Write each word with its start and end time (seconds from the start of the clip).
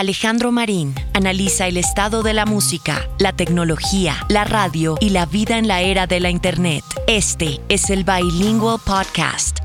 Alejandro 0.00 0.50
Marín 0.50 0.94
analiza 1.12 1.66
el 1.66 1.76
estado 1.76 2.22
de 2.22 2.32
la 2.32 2.46
música, 2.46 3.06
la 3.18 3.34
tecnología, 3.34 4.16
la 4.30 4.44
radio 4.44 4.96
y 4.98 5.10
la 5.10 5.26
vida 5.26 5.58
en 5.58 5.68
la 5.68 5.82
era 5.82 6.06
de 6.06 6.20
la 6.20 6.30
Internet. 6.30 6.82
Este 7.06 7.60
es 7.68 7.90
el 7.90 8.04
Bilingual 8.04 8.80
Podcast. 8.82 9.58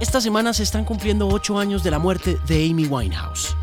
Esta 0.00 0.20
semana 0.20 0.52
se 0.52 0.64
están 0.64 0.84
cumpliendo 0.84 1.28
ocho 1.28 1.60
años 1.60 1.84
de 1.84 1.92
la 1.92 2.00
muerte 2.00 2.40
de 2.48 2.68
Amy 2.68 2.86
Winehouse. 2.86 3.54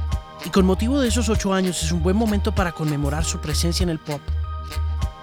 Y 0.46 0.52
con 0.52 0.66
motivo 0.66 1.02
de 1.02 1.10
esos 1.10 1.28
ocho 1.28 1.54
años 1.54 1.84
es 1.84 1.92
un 1.92 2.02
buen 2.02 2.16
momento 2.16 2.56
para 2.56 2.72
conmemorar 2.72 3.26
su 3.26 3.40
presencia 3.40 3.84
en 3.84 3.90
el 3.90 4.00
pop 4.00 4.22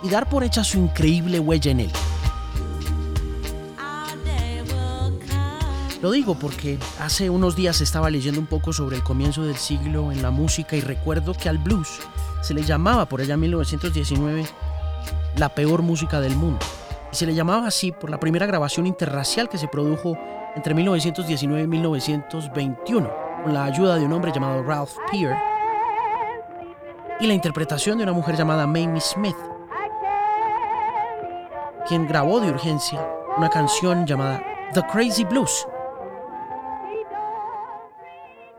y 0.02 0.10
dar 0.10 0.28
por 0.28 0.44
hecha 0.44 0.62
su 0.62 0.76
increíble 0.76 1.38
huella 1.38 1.70
en 1.70 1.80
él. 1.80 1.92
Lo 6.02 6.10
digo 6.10 6.34
porque 6.34 6.80
hace 6.98 7.30
unos 7.30 7.54
días 7.54 7.80
estaba 7.80 8.10
leyendo 8.10 8.40
un 8.40 8.48
poco 8.48 8.72
sobre 8.72 8.96
el 8.96 9.04
comienzo 9.04 9.44
del 9.44 9.54
siglo 9.54 10.10
en 10.10 10.20
la 10.20 10.32
música 10.32 10.74
y 10.74 10.80
recuerdo 10.80 11.32
que 11.32 11.48
al 11.48 11.58
blues 11.58 12.00
se 12.40 12.54
le 12.54 12.64
llamaba 12.64 13.06
por 13.06 13.20
allá 13.20 13.34
en 13.34 13.40
1919 13.40 14.44
la 15.36 15.48
peor 15.50 15.82
música 15.82 16.20
del 16.20 16.34
mundo. 16.34 16.58
Y 17.12 17.14
se 17.14 17.24
le 17.24 17.36
llamaba 17.36 17.68
así 17.68 17.92
por 17.92 18.10
la 18.10 18.18
primera 18.18 18.46
grabación 18.46 18.88
interracial 18.88 19.48
que 19.48 19.58
se 19.58 19.68
produjo 19.68 20.18
entre 20.56 20.74
1919 20.74 21.62
y 21.62 21.66
1921, 21.68 23.10
con 23.44 23.54
la 23.54 23.62
ayuda 23.62 23.94
de 23.94 24.04
un 24.04 24.12
hombre 24.12 24.32
llamado 24.34 24.60
Ralph 24.64 24.96
Peer 25.08 25.36
y 27.20 27.28
la 27.28 27.34
interpretación 27.34 27.98
de 27.98 28.02
una 28.02 28.12
mujer 28.12 28.36
llamada 28.36 28.66
Mamie 28.66 29.00
Smith, 29.00 29.36
quien 31.86 32.08
grabó 32.08 32.40
de 32.40 32.50
urgencia 32.50 33.06
una 33.36 33.48
canción 33.48 34.04
llamada 34.04 34.42
The 34.74 34.82
Crazy 34.90 35.24
Blues, 35.24 35.66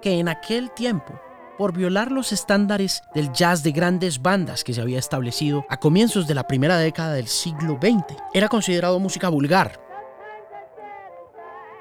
que 0.04 0.20
en 0.20 0.28
aquel 0.28 0.70
tiempo, 0.72 1.18
por 1.58 1.72
violar 1.72 2.12
los 2.12 2.34
estándares 2.34 3.02
del 3.16 3.32
jazz 3.32 3.64
de 3.64 3.72
grandes 3.72 4.22
bandas 4.22 4.66
que 4.66 4.74
se 4.74 4.82
había 4.82 5.00
establecido 5.00 5.66
a 5.70 5.78
comienzos 5.78 6.28
de 6.28 6.36
la 6.36 6.46
primera 6.46 6.78
década 6.78 7.14
del 7.14 7.28
siglo 7.28 7.80
XX, 7.82 8.18
era 8.34 8.50
considerado 8.50 9.00
música 9.00 9.30
vulgar 9.30 9.80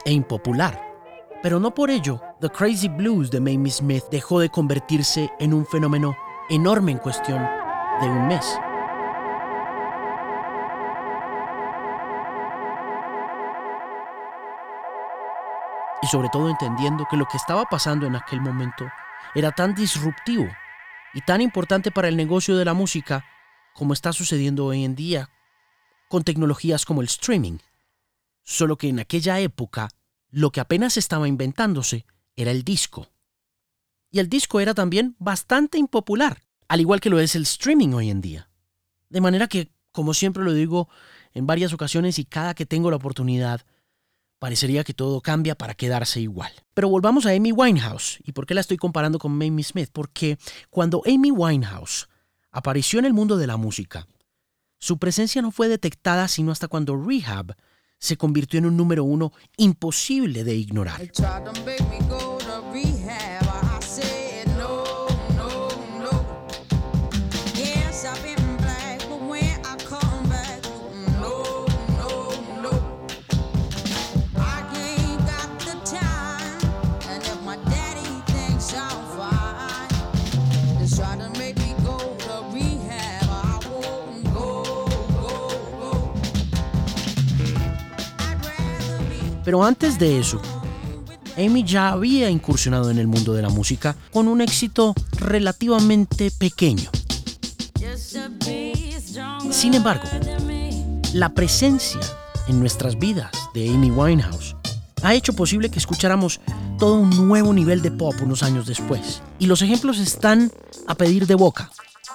e 0.05 0.12
impopular. 0.12 0.81
Pero 1.42 1.59
no 1.59 1.75
por 1.75 1.91
ello, 1.91 2.23
The 2.41 2.51
Crazy 2.51 2.89
Blues 2.89 3.29
de 3.33 3.41
Mamie 3.41 3.73
Smith 3.73 4.05
dejó 4.09 4.39
de 4.39 4.51
convertirse 4.51 5.29
en 5.41 5.53
un 5.53 5.67
fenómeno 5.67 6.17
enorme 6.48 6.92
en 6.92 6.98
cuestión 6.98 7.45
de 8.01 8.07
un 8.07 8.29
mes. 8.29 8.57
Y 16.03 16.08
sobre 16.08 16.28
todo 16.28 16.50
entendiendo 16.50 17.06
que 17.08 17.17
lo 17.17 17.27
que 17.27 17.36
estaba 17.36 17.64
pasando 17.64 18.06
en 18.06 18.17
aquel 18.17 18.41
momento 18.41 18.91
era 19.34 19.53
tan 19.53 19.75
disruptivo 19.75 20.48
y 21.14 21.20
tan 21.22 21.41
importante 21.41 21.91
para 21.91 22.08
el 22.08 22.17
negocio 22.17 22.56
de 22.56 22.64
la 22.64 22.75
música 22.75 23.25
como 23.72 23.92
está 23.92 24.12
sucediendo 24.12 24.67
hoy 24.67 24.84
en 24.84 24.95
día 24.95 25.30
con 26.08 26.25
tecnologías 26.25 26.84
como 26.84 27.00
el 27.00 27.06
streaming. 27.06 27.58
Solo 28.42 28.77
que 28.77 28.89
en 28.89 29.00
aquella 29.00 29.41
época 29.41 29.89
lo 30.30 30.50
que 30.50 30.61
apenas 30.61 30.97
estaba 30.97 31.28
inventándose 31.28 32.05
era 32.36 32.50
el 32.50 32.64
disco. 32.64 33.08
Y 34.11 34.19
el 34.19 34.28
disco 34.28 34.61
era 34.61 34.75
también 34.75 35.17
bastante 35.19 35.78
impopular, 35.78 36.42
al 36.69 36.80
igual 36.80 37.00
que 37.00 37.11
lo 37.11 37.20
es 37.20 37.34
el 37.34 37.42
streaming 37.42 37.95
hoy 37.95 38.11
en 38.11 38.20
día. 38.20 38.50
De 39.08 39.20
manera 39.20 39.47
que, 39.47 39.70
como 39.91 40.12
siempre 40.12 40.42
lo 40.42 40.53
digo 40.53 40.89
en 41.33 41.47
varias 41.47 41.73
ocasiones 41.73 42.19
y 42.19 42.25
cada 42.25 42.55
que 42.55 42.67
tengo 42.67 42.91
la 42.91 42.97
oportunidad, 42.97 43.62
parecería 44.43 44.83
que 44.83 44.93
todo 44.93 45.21
cambia 45.21 45.55
para 45.55 45.75
quedarse 45.75 46.21
igual. 46.21 46.51
Pero 46.75 46.89
volvamos 46.89 47.27
a 47.27 47.31
Amy 47.31 47.53
Winehouse. 47.53 48.19
¿Y 48.25 48.33
por 48.33 48.45
qué 48.45 48.55
la 48.55 48.61
estoy 48.61 48.77
comparando 48.77 49.21
con 49.21 49.31
Mamie 49.31 49.62
Smith? 49.62 49.91
Porque 49.93 50.37
cuando 50.69 51.01
Amy 51.07 51.31
Winehouse 51.31 52.09
apareció 52.51 52.98
en 52.98 53.05
el 53.05 53.13
mundo 53.13 53.37
de 53.37 53.47
la 53.47 53.57
música, 53.57 54.09
su 54.81 54.98
presencia 54.98 55.43
no 55.43 55.53
fue 55.53 55.69
detectada 55.69 56.27
sino 56.27 56.51
hasta 56.51 56.67
cuando 56.67 57.01
Rehab 57.01 57.55
se 58.01 58.17
convirtió 58.17 58.58
en 58.58 58.67
un 58.67 58.77
número 58.77 59.05
uno 59.05 59.31
imposible 59.58 60.42
de 60.42 60.57
ignorar. 60.57 61.01
Pero 89.45 89.64
antes 89.64 89.98
de 89.98 90.19
eso, 90.19 90.41
Amy 91.36 91.64
ya 91.64 91.89
había 91.89 92.30
incursionado 92.30 92.91
en 92.91 92.98
el 92.98 93.07
mundo 93.07 93.33
de 93.33 93.42
la 93.42 93.48
música 93.48 93.97
con 94.13 94.29
un 94.29 94.41
éxito 94.41 94.95
relativamente 95.19 96.30
pequeño. 96.30 96.91
Sin 99.51 99.75
embargo, 99.75 100.05
la 101.14 101.35
presencia 101.35 102.01
en 102.48 102.61
nuestras 102.61 102.98
vidas 102.98 103.31
de 103.55 103.69
Amy 103.69 103.91
Winehouse 103.91 104.57
ha 105.02 105.14
hecho 105.14 105.33
posible 105.33 105.70
que 105.70 105.79
escucháramos 105.79 106.41
todo 106.79 106.95
un 106.95 107.29
nuevo 107.29 107.52
nivel 107.52 107.83
de 107.83 107.91
pop 107.91 108.14
unos 108.23 108.42
años 108.42 108.67
después. 108.67 109.23
Y 109.39 109.47
los 109.47 109.63
ejemplos 109.63 109.98
están 109.98 110.52
a 110.86 110.95
pedir 110.95 111.27
de 111.27 111.35
boca. 111.35 111.70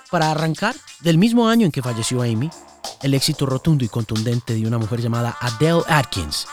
Para 0.10 0.32
arrancar, 0.32 0.76
del 1.02 1.18
mismo 1.18 1.48
año 1.50 1.66
en 1.66 1.72
que 1.72 1.82
falleció 1.82 2.22
Amy, 2.22 2.50
el 3.04 3.14
éxito 3.14 3.46
rotundo 3.46 3.84
y 3.84 3.90
contundente 3.90 4.54
de 4.54 4.66
una 4.66 4.78
mujer 4.78 5.02
llamada 5.02 5.38
Adele 5.42 5.84
Atkins, 5.88 6.48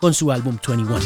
con 0.00 0.14
su 0.14 0.30
álbum 0.30 0.56
21. 0.66 0.98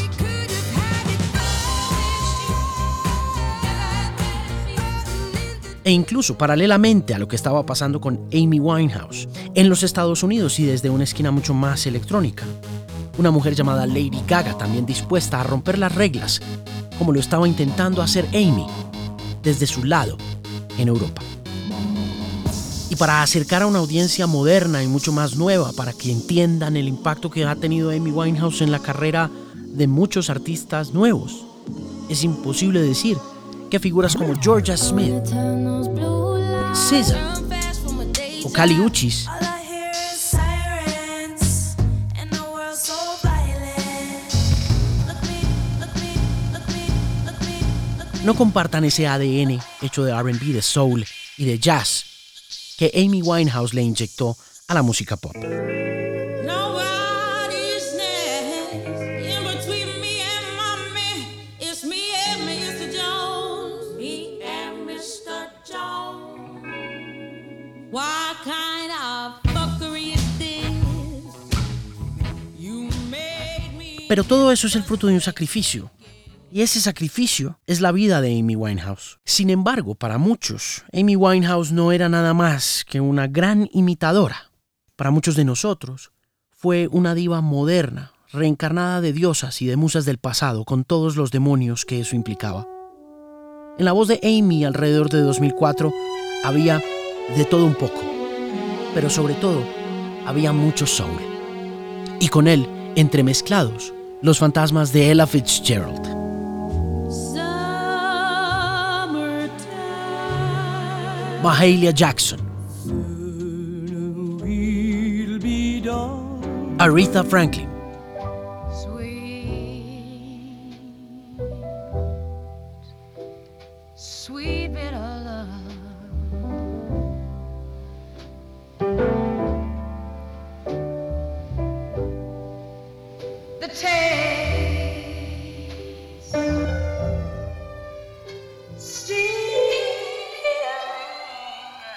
E 5.85 5.91
incluso 5.91 6.37
paralelamente 6.37 7.13
a 7.13 7.19
lo 7.19 7.27
que 7.27 7.35
estaba 7.35 7.65
pasando 7.65 7.99
con 7.99 8.27
Amy 8.31 8.59
Winehouse 8.59 9.27
en 9.53 9.67
los 9.67 9.83
Estados 9.83 10.23
Unidos 10.23 10.59
y 10.59 10.65
desde 10.65 10.89
una 10.89 11.03
esquina 11.03 11.31
mucho 11.31 11.53
más 11.53 11.85
electrónica. 11.87 12.45
Una 13.17 13.31
mujer 13.31 13.53
llamada 13.53 13.85
Lady 13.85 14.23
Gaga 14.27 14.57
también 14.57 14.85
dispuesta 14.85 15.41
a 15.41 15.43
romper 15.43 15.77
las 15.77 15.93
reglas, 15.93 16.41
como 16.97 17.11
lo 17.11 17.19
estaba 17.19 17.47
intentando 17.47 18.01
hacer 18.01 18.27
Amy 18.29 18.65
desde 19.41 19.67
su 19.67 19.83
lado 19.83 20.17
en 20.77 20.87
Europa 20.87 21.21
y 22.93 22.95
para 22.95 23.23
acercar 23.23 23.63
a 23.63 23.65
una 23.65 23.79
audiencia 23.79 24.27
moderna 24.27 24.83
y 24.83 24.87
mucho 24.87 25.11
más 25.11 25.35
nueva 25.35 25.73
para 25.73 25.93
que 25.93 26.11
entiendan 26.11 26.77
el 26.77 26.87
impacto 26.87 27.31
que 27.31 27.43
ha 27.43 27.55
tenido 27.55 27.89
Amy 27.89 28.11
Winehouse 28.11 28.61
en 28.61 28.71
la 28.71 28.77
carrera 28.77 29.31
de 29.55 29.87
muchos 29.87 30.29
artistas 30.29 30.93
nuevos. 30.93 31.43
Es 32.07 32.23
imposible 32.23 32.83
decir 32.83 33.17
que 33.71 33.79
figuras 33.79 34.15
como 34.15 34.39
Georgia 34.39 34.77
Smith, 34.77 35.25
SZA 36.75 37.41
o 38.43 38.53
Kali 38.53 38.79
Uchis 38.79 39.25
no 48.23 48.35
compartan 48.35 48.83
ese 48.83 49.07
ADN 49.07 49.59
hecho 49.81 50.03
de 50.03 50.13
RB, 50.13 50.53
de 50.53 50.61
soul 50.61 51.03
y 51.39 51.45
de 51.45 51.57
jazz 51.57 52.12
que 52.83 52.91
Amy 53.01 53.21
Winehouse 53.21 53.73
le 53.73 53.81
inyectó 53.81 54.35
a 54.67 54.73
la 54.73 54.81
música 54.81 55.15
pop. 55.15 55.33
Pero 74.09 74.23
todo 74.25 74.51
eso 74.51 74.67
es 74.67 74.75
el 74.75 74.83
fruto 74.83 75.07
de 75.07 75.13
un 75.13 75.21
sacrificio, 75.21 75.89
y 76.53 76.61
ese 76.61 76.79
sacrificio 76.79 77.59
es 77.65 77.81
la 77.81 77.91
vida 77.91 78.21
de 78.21 78.39
Amy 78.39 78.55
Winehouse. 78.55 79.17
Sin 79.25 79.49
embargo, 79.49 79.95
para 79.95 80.19
muchos, 80.19 80.83
Amy 80.93 81.15
Winehouse 81.15 81.71
no 81.71 81.91
era 81.91 82.09
nada 82.09 82.35
más 82.35 82.85
que 82.87 83.01
una 83.01 83.25
gran 83.25 83.67
imitadora. 83.73 84.51
Para 84.95 85.09
muchos 85.09 85.35
de 85.35 85.45
nosotros, 85.45 86.11
fue 86.51 86.87
una 86.91 87.15
diva 87.15 87.41
moderna, 87.41 88.11
reencarnada 88.31 89.01
de 89.01 89.13
diosas 89.13 89.63
y 89.63 89.65
de 89.65 89.77
musas 89.77 90.05
del 90.05 90.19
pasado, 90.19 90.63
con 90.63 90.83
todos 90.83 91.15
los 91.15 91.31
demonios 91.31 91.85
que 91.85 91.99
eso 91.99 92.15
implicaba. 92.15 92.67
En 93.79 93.85
la 93.85 93.91
voz 93.91 94.07
de 94.07 94.19
Amy 94.21 94.63
alrededor 94.63 95.09
de 95.09 95.21
2004 95.21 95.91
había 96.43 96.79
de 97.35 97.45
todo 97.45 97.65
un 97.65 97.73
poco, 97.73 97.99
pero 98.93 99.09
sobre 99.09 99.33
todo 99.33 99.63
había 100.27 100.53
mucho 100.53 100.85
soul. 100.85 101.17
Y 102.19 102.27
con 102.27 102.47
él, 102.47 102.67
entremezclados, 102.95 103.91
los 104.21 104.37
fantasmas 104.37 104.93
de 104.93 105.09
Ella 105.09 105.25
Fitzgerald. 105.25 106.22
Mahalia 111.43 111.93
Jackson, 111.93 112.39
Aretha 116.79 117.29
Franklin, 117.29 117.69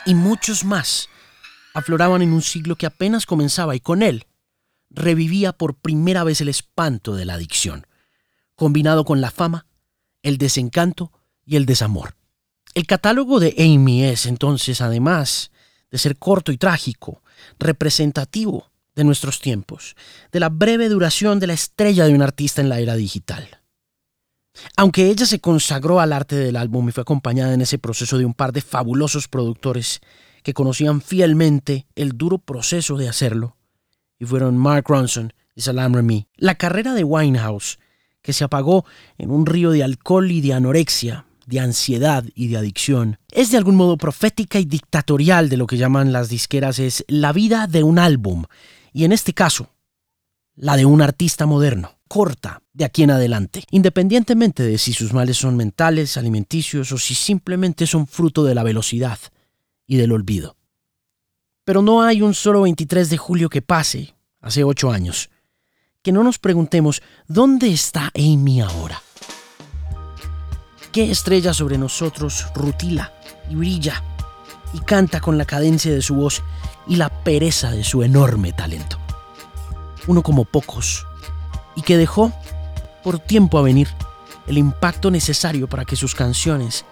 y 0.06 0.14
muchos 0.14 0.64
más 0.64 1.08
afloraban 1.74 2.22
en 2.22 2.32
un 2.32 2.40
siglo 2.40 2.76
que 2.76 2.86
apenas 2.86 3.26
comenzaba 3.26 3.76
y 3.76 3.80
con 3.80 4.02
él 4.02 4.26
revivía 4.88 5.52
por 5.52 5.74
primera 5.74 6.24
vez 6.24 6.40
el 6.40 6.48
espanto 6.48 7.14
de 7.14 7.26
la 7.26 7.34
adicción, 7.34 7.86
combinado 8.54 9.04
con 9.04 9.20
la 9.20 9.30
fama, 9.30 9.66
el 10.22 10.38
desencanto 10.38 11.12
y 11.44 11.56
el 11.56 11.66
desamor. 11.66 12.16
El 12.74 12.86
catálogo 12.86 13.40
de 13.40 13.54
Amy 13.58 14.04
es 14.04 14.26
entonces, 14.26 14.80
además 14.80 15.50
de 15.90 15.98
ser 15.98 16.16
corto 16.16 16.52
y 16.52 16.56
trágico, 16.56 17.22
representativo 17.58 18.70
de 18.94 19.04
nuestros 19.04 19.40
tiempos, 19.40 19.96
de 20.32 20.40
la 20.40 20.48
breve 20.48 20.88
duración 20.88 21.40
de 21.40 21.48
la 21.48 21.52
estrella 21.52 22.06
de 22.06 22.14
un 22.14 22.22
artista 22.22 22.62
en 22.62 22.68
la 22.68 22.80
era 22.80 22.94
digital. 22.96 23.60
Aunque 24.76 25.08
ella 25.10 25.26
se 25.26 25.40
consagró 25.40 26.00
al 26.00 26.12
arte 26.12 26.36
del 26.36 26.56
álbum 26.56 26.88
y 26.88 26.92
fue 26.92 27.02
acompañada 27.02 27.54
en 27.54 27.60
ese 27.60 27.78
proceso 27.78 28.18
de 28.18 28.24
un 28.24 28.34
par 28.34 28.52
de 28.52 28.60
fabulosos 28.60 29.28
productores 29.28 30.00
que 30.42 30.54
conocían 30.54 31.00
fielmente 31.00 31.86
el 31.96 32.12
duro 32.12 32.38
proceso 32.38 32.96
de 32.96 33.08
hacerlo, 33.08 33.56
y 34.18 34.24
fueron 34.24 34.56
Mark 34.56 34.84
Ronson 34.88 35.32
y 35.54 35.62
Salam 35.62 35.94
Remy. 35.94 36.28
La 36.36 36.54
carrera 36.54 36.94
de 36.94 37.04
Winehouse, 37.04 37.78
que 38.22 38.32
se 38.32 38.44
apagó 38.44 38.84
en 39.18 39.30
un 39.30 39.46
río 39.46 39.70
de 39.70 39.82
alcohol 39.82 40.30
y 40.30 40.40
de 40.40 40.54
anorexia, 40.54 41.26
de 41.46 41.60
ansiedad 41.60 42.24
y 42.34 42.48
de 42.48 42.58
adicción, 42.58 43.18
es 43.32 43.50
de 43.50 43.56
algún 43.56 43.76
modo 43.76 43.96
profética 43.96 44.58
y 44.58 44.64
dictatorial 44.64 45.48
de 45.48 45.56
lo 45.56 45.66
que 45.66 45.76
llaman 45.76 46.12
las 46.12 46.28
disqueras 46.28 46.78
es 46.78 47.04
la 47.08 47.32
vida 47.32 47.66
de 47.66 47.82
un 47.82 47.98
álbum, 47.98 48.44
y 48.92 49.04
en 49.04 49.12
este 49.12 49.32
caso, 49.32 49.70
la 50.54 50.76
de 50.76 50.86
un 50.86 51.02
artista 51.02 51.46
moderno 51.46 51.95
corta 52.08 52.62
de 52.72 52.84
aquí 52.84 53.02
en 53.02 53.10
adelante, 53.10 53.64
independientemente 53.70 54.62
de 54.62 54.78
si 54.78 54.92
sus 54.92 55.12
males 55.12 55.36
son 55.36 55.56
mentales, 55.56 56.16
alimenticios 56.16 56.92
o 56.92 56.98
si 56.98 57.14
simplemente 57.14 57.86
son 57.86 58.06
fruto 58.06 58.44
de 58.44 58.54
la 58.54 58.62
velocidad 58.62 59.18
y 59.86 59.96
del 59.96 60.12
olvido. 60.12 60.56
Pero 61.64 61.82
no 61.82 62.02
hay 62.02 62.22
un 62.22 62.34
solo 62.34 62.62
23 62.62 63.10
de 63.10 63.16
julio 63.16 63.48
que 63.48 63.62
pase, 63.62 64.14
hace 64.40 64.62
ocho 64.62 64.90
años, 64.90 65.30
que 66.02 66.12
no 66.12 66.22
nos 66.22 66.38
preguntemos 66.38 67.02
¿dónde 67.26 67.72
está 67.72 68.12
Amy 68.14 68.60
ahora? 68.60 69.02
¿Qué 70.92 71.10
estrella 71.10 71.52
sobre 71.52 71.76
nosotros 71.76 72.46
rutila 72.54 73.12
y 73.50 73.54
brilla 73.54 74.02
y 74.72 74.78
canta 74.80 75.20
con 75.20 75.36
la 75.36 75.44
cadencia 75.44 75.92
de 75.92 76.02
su 76.02 76.14
voz 76.14 76.42
y 76.86 76.96
la 76.96 77.08
pereza 77.24 77.72
de 77.72 77.84
su 77.84 78.02
enorme 78.02 78.52
talento? 78.52 78.98
Uno 80.06 80.22
como 80.22 80.44
pocos 80.44 81.04
y 81.76 81.82
que 81.82 81.96
dejó, 81.96 82.32
por 83.04 83.20
tiempo 83.20 83.58
a 83.58 83.62
venir, 83.62 83.88
el 84.48 84.58
impacto 84.58 85.10
necesario 85.10 85.68
para 85.68 85.84
que 85.84 85.96
sus 85.96 86.14
canciones, 86.14 86.84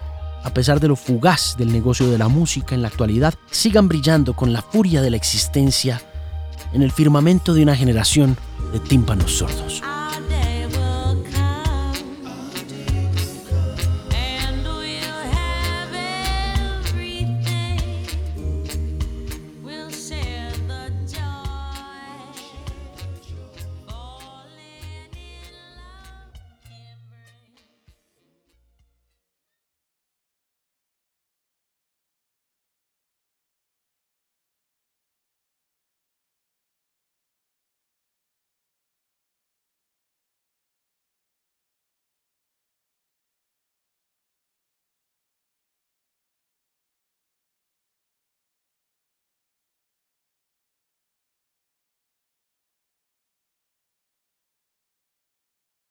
a 0.43 0.53
pesar 0.53 0.79
de 0.79 0.87
lo 0.87 0.95
fugaz 0.95 1.57
del 1.57 1.71
negocio 1.71 2.09
de 2.09 2.17
la 2.17 2.27
música 2.27 2.75
en 2.75 2.81
la 2.81 2.87
actualidad, 2.87 3.33
sigan 3.51 3.87
brillando 3.87 4.35
con 4.35 4.53
la 4.53 4.61
furia 4.61 5.01
de 5.01 5.09
la 5.09 5.17
existencia 5.17 6.01
en 6.73 6.81
el 6.81 6.91
firmamento 6.91 7.53
de 7.53 7.63
una 7.63 7.75
generación 7.75 8.37
de 8.71 8.79
tímpanos 8.79 9.37
sordos. 9.37 9.81